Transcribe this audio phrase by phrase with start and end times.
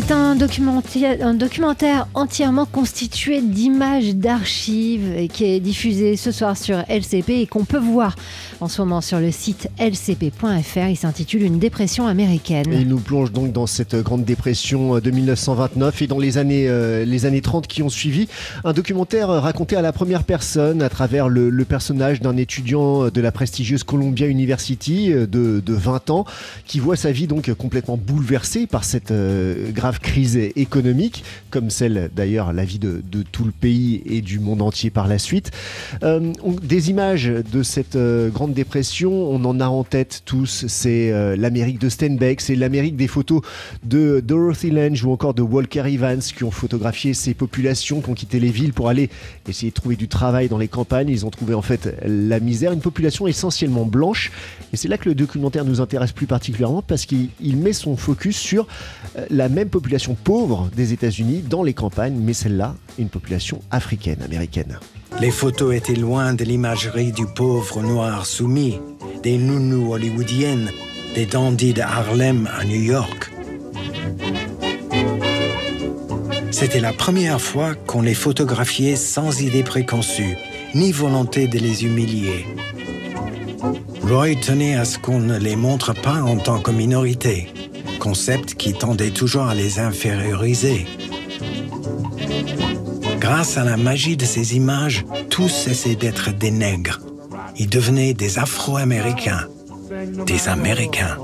[0.00, 7.46] C'est un documentaire, entièrement constitué d'images d'archives qui est diffusé ce soir sur LCP et
[7.46, 8.16] qu'on peut voir
[8.60, 10.88] en ce moment sur le site lcp.fr.
[10.88, 12.66] Il s'intitule Une dépression américaine.
[12.72, 17.04] Il nous plonge donc dans cette grande dépression de 1929 et dans les années, euh,
[17.04, 18.26] les années 30 qui ont suivi.
[18.64, 23.32] Un documentaire raconté à la première personne à travers le, personnage d'un étudiant de la
[23.32, 26.24] prestigieuse Columbia University euh, de, de, 20 ans
[26.64, 32.10] qui voit sa vie donc complètement bouleversée par cette euh, grave crise économique, comme celle
[32.14, 35.50] d'ailleurs la vie de, tout le pays et du monde entier par la suite.
[36.02, 41.10] Euh, des images de cette euh, grande dépression, on en a en tête tous, c'est
[41.10, 43.42] euh, l'Amérique de Steinbeck, c'est l'Amérique des photos
[43.84, 48.14] de Dorothy Lange ou encore de Walker Evans qui ont photographié ces populations qui ont
[48.14, 49.10] quitté les villes pour aller
[49.48, 51.08] essayer de trouver du travail dans les campagnes.
[51.08, 54.30] Ils ont trouvé en fait la misère, une population essentiellement blanche.
[54.72, 58.36] Et c'est là que le documentaire nous intéresse plus particulièrement parce qu'il met son focus
[58.36, 58.66] sur
[59.30, 64.78] la même population pauvre des États-Unis dans les campagnes, mais celle-là, une population africaine, américaine.
[65.20, 68.78] Les photos étaient loin de l'imagerie du pauvre noir soumis,
[69.22, 70.70] des nounous hollywoodiennes,
[71.14, 73.30] des dandys de Harlem à New York.
[76.50, 80.36] C'était la première fois qu'on les photographiait sans idée préconçue,
[80.74, 82.44] ni volonté de les humilier.
[84.02, 87.48] Roy tenait à ce qu'on ne les montre pas en tant que minorité
[88.00, 90.86] concept qui tendait toujours à les inférioriser.
[93.20, 96.98] Grâce à la magie de ces images, tous cessaient d'être des nègres.
[97.58, 99.46] Ils devenaient des Afro-Américains,
[100.26, 101.18] des Américains.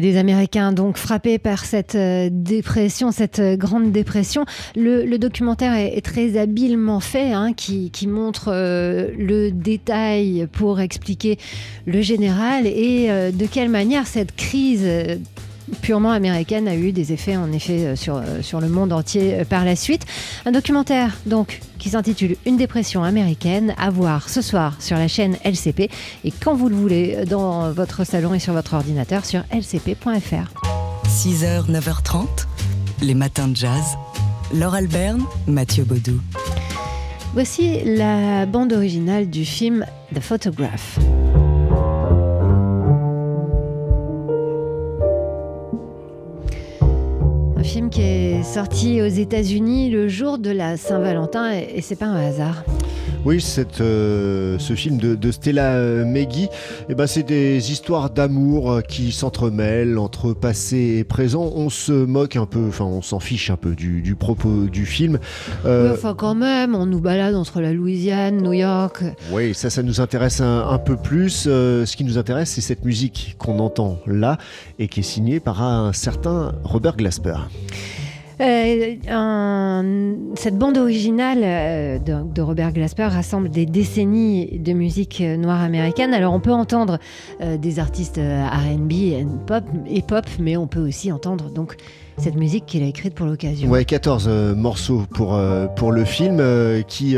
[0.00, 4.46] Des Américains donc frappés par cette euh, dépression, cette euh, grande dépression.
[4.76, 11.38] Le, documentaire est, très habilement fait, hein, qui, montre euh, le détail pour expliquer
[11.84, 14.88] le général et de quelle manière cette crise
[15.82, 19.76] purement américaine a eu des effets en effet sur, sur le monde entier par la
[19.76, 20.04] suite.
[20.44, 25.36] Un documentaire donc qui s'intitule Une dépression américaine à voir ce soir sur la chaîne
[25.44, 25.90] LCP
[26.24, 30.52] et quand vous le voulez dans votre salon et sur votre ordinateur sur lcp.fr.
[31.06, 32.26] 6h, 9h30,
[33.02, 33.96] les matins de jazz.
[34.54, 36.20] Laure Alberne, Mathieu Baudou.
[37.32, 39.84] Voici la bande originale du film
[40.14, 40.98] The Photograph.
[47.66, 52.28] Film qui est sorti aux États-Unis le jour de la Saint-Valentin et, c'est pas un
[52.28, 52.64] hasard.
[53.26, 56.46] Oui, cette, euh, ce film de, de Stella Meggy,
[56.88, 61.50] eh ben, c'est des histoires d'amour qui s'entremêlent entre passé et présent.
[61.56, 64.86] On se moque un peu, enfin on s'en fiche un peu du, du, propos du
[64.86, 65.18] film.
[65.64, 69.02] Euh, oui, enfin quand même, on nous balade entre la Louisiane, New York.
[69.32, 71.46] Oui, ça, ça nous intéresse un, un peu plus.
[71.48, 74.38] Euh, ce qui nous intéresse, c'est cette musique qu'on entend là
[74.78, 77.38] et qui est signée par un certain Robert Glasper.
[78.40, 86.12] Euh, cette bande originale euh, de, Robert Glasper rassemble des décennies de musique noire américaine.
[86.12, 86.98] Alors on peut entendre
[87.40, 91.76] euh, des artistes R&B et pop, et pop, mais on peut aussi entendre donc
[92.18, 93.70] cette musique qu'il a écrite pour l'occasion.
[93.70, 95.38] Ouais, 14 morceaux pour,
[95.76, 96.42] pour le film
[96.88, 97.14] qui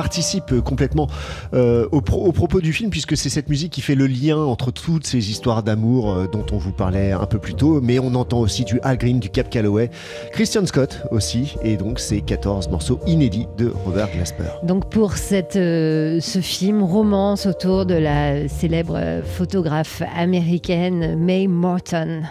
[0.00, 1.08] participe complètement
[1.52, 4.38] euh, au, pro au, propos du film puisque c'est cette musique qui fait le lien
[4.38, 7.98] entre toutes ces histoires d'amour euh, dont on vous parlait un peu plus tôt mais
[7.98, 9.90] on entend aussi du Al Green, du Cap Calloway
[10.32, 14.44] Christian Scott aussi et donc c'est 14 morceaux inédits de Robert Glasper.
[14.62, 22.22] Donc pour cette, euh, ce film romance autour de la célèbre photographe américaine May Morton.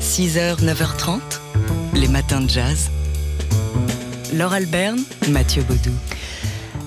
[0.00, 1.20] 6h 9h30
[1.92, 2.90] les matins de jazz.
[4.32, 5.92] Laure Alberne Mathieu Baudou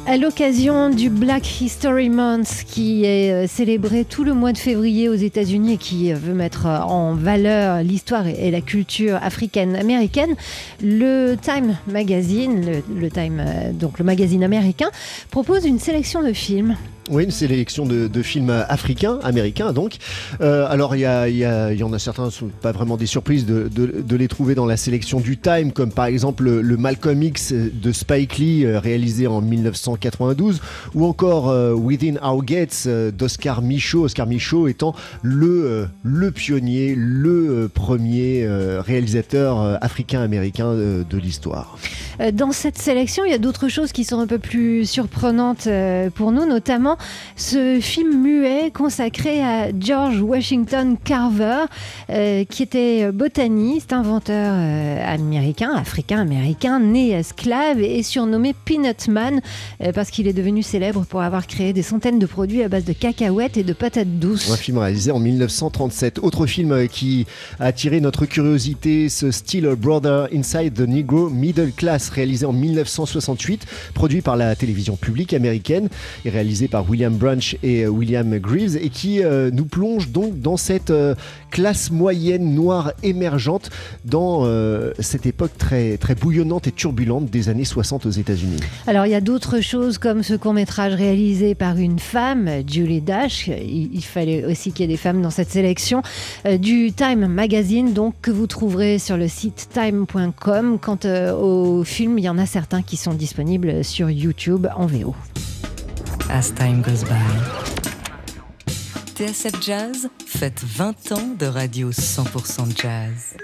[0.08, 5.10] à l'occasion du Black History Month qui est euh, célébré tout le mois de février
[5.10, 10.36] aux États-Unis et qui veut mettre en valeur l'histoire et la culture africaine américaine,
[10.82, 14.90] le Time Magazine, le, Time euh, donc le magazine américain
[15.30, 16.78] propose une sélection de films
[17.10, 19.98] oui, une sélection de, films africains, américains donc.
[20.42, 22.30] Euh, alors il y, y, y, en a certains,
[22.62, 26.44] pas vraiment des surprises de, les trouver dans la sélection du Time, comme par exemple
[26.44, 30.60] le, le Malcolm X de Spike Lee euh, réalisé en 1992,
[30.96, 34.06] ou encore euh, Within Our Gates d'Oscar Michaud.
[34.06, 35.88] Oscar Michaud étant le
[36.34, 38.48] pionnier, le premier
[38.80, 41.78] réalisateur africain-américain de l'histoire.
[42.34, 45.68] Dans cette sélection, il y a d'autres choses qui sont un peu plus surprenantes
[46.16, 46.97] pour nous, notamment
[47.36, 51.66] ce film muet consacré à George Washington Carver,
[52.10, 59.42] euh, qui était botaniste, inventeur euh, américain, africain-américain, né esclave et surnommé Peanut Man
[59.82, 62.86] euh, parce qu'il est devenu célèbre pour avoir créé des centaines de produits à base
[62.86, 64.52] de cacahuètes et de patates douces.
[64.52, 66.20] Un film réalisé en 1937.
[66.20, 67.26] Autre film qui
[67.60, 73.66] a attiré notre curiosité, ce Still Brother Inside the Negro Middle Class, réalisé en 1968,
[73.94, 75.90] produit par la télévision publique américaine
[76.26, 80.58] et réalisé par William Branch et William Greaves et qui euh, nous plonge donc dans
[80.58, 81.16] cette euh,
[81.52, 83.70] classe moyenne noire émergente
[84.06, 88.60] dans euh, cette époque très, très bouillonnante et turbulente des années 60 aux États-Unis.
[88.88, 93.02] Alors il y a d'autres choses comme ce court métrage réalisé par une femme, Julie
[93.02, 93.48] Dash.
[93.48, 96.02] Il, il fallait aussi qu'il y ait des femmes dans cette sélection
[96.60, 100.78] du Time Magazine, donc que vous trouverez sur le site time.com.
[100.80, 101.00] Quant
[101.40, 105.16] au film, il y en a certains qui sont disponibles sur YouTube en VO.
[106.30, 107.16] As time goes by.
[109.16, 113.36] TSF Jazz fête 20 ans de radio 100% jazz.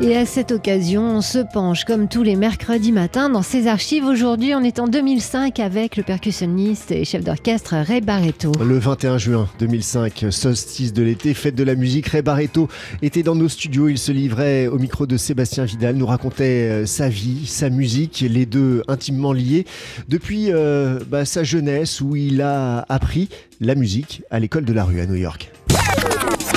[0.00, 4.04] Et à cette occasion, on se penche comme tous les mercredis matins dans ses archives.
[4.04, 8.52] Aujourd'hui, on est en 2005 avec le percussionniste et chef d'orchestre Ray Barreto.
[8.64, 12.68] Le 21 juin 2005, solstice de l'été, fête de la musique, Ray Barreto
[13.02, 13.88] était dans nos studios.
[13.88, 18.24] Il se livrait au micro de Sébastien Vidal, nous racontait euh, sa vie, sa musique,
[18.28, 19.66] les deux intimement liés.
[20.08, 23.28] Depuis euh, bah, sa jeunesse où il a appris
[23.60, 25.50] la musique à l'école de la rue à New York.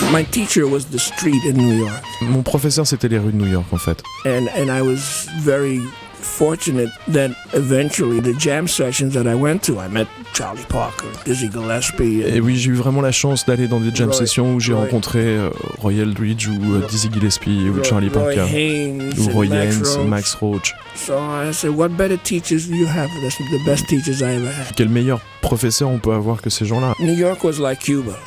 [0.09, 2.03] My teacher was the street in New York.
[2.21, 4.01] Mon professeur, c'était les rues de New York, en fait.
[4.25, 5.79] And, and I was very
[6.21, 11.49] fortunate that eventually the jam sessions that I went to, I met Charlie Parker, Dizzy
[11.49, 12.21] Gillespie.
[12.25, 14.73] Et oui, j'ai eu vraiment la chance d'aller dans des jam Roy- sessions où j'ai
[14.73, 15.49] Roy- rencontré euh,
[15.79, 20.07] Roy Eldridge ou euh, Dizzy Gillespie ou Roy- Charlie Roy Parker Haynes ou Roy Haynes.
[20.07, 20.73] Max Roach.
[20.95, 23.09] So I said, what better teachers do you have?
[23.21, 24.75] That's the best teachers I ever had?
[24.75, 26.95] Quel meilleur professeur on peut avoir que ces gens-là?
[26.99, 28.17] New York was like Cuba.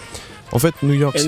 [0.54, 1.18] En fait, New York,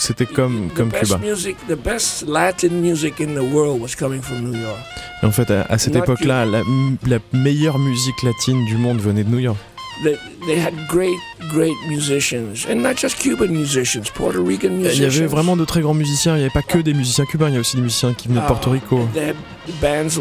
[0.00, 1.18] c'était comme, comme Cuba.
[1.18, 4.78] music, the best Latin music in the world was coming from New York.
[5.22, 6.62] Et en fait, à, à cette époque-là, la,
[7.06, 9.58] la meilleure musique latine du monde venait de New York.
[10.04, 10.16] They,
[10.46, 11.16] they had great,
[11.52, 15.02] great musicians, and not just Cuban musicians, Puerto Rican Il musicians.
[15.02, 16.34] y avait vraiment de très grands musiciens.
[16.34, 18.28] Il n'y avait pas que des musiciens cubains, il y a aussi des musiciens qui
[18.28, 19.00] venaient de Porto Rico.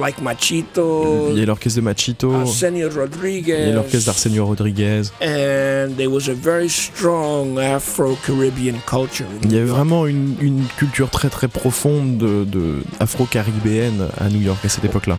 [0.02, 4.46] Like Machito, Il y a l'orchestre de Machito, Arsenio il y a Rodriguez, l'orchestre d'Arsenio
[4.46, 5.04] Rodriguez.
[5.22, 9.26] and there was a very strong Afro-Caribbean culture.
[9.44, 14.30] in Il y avait vraiment une, une culture très très profonde de, de afro-caribéenne à
[14.30, 15.18] New York à cette époque-là.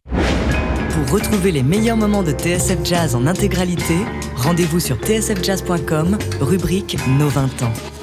[0.97, 3.99] Pour retrouver les meilleurs moments de TSF Jazz en intégralité,
[4.35, 7.96] rendez-vous sur tsfjazz.com, rubrique Nos 20 ans.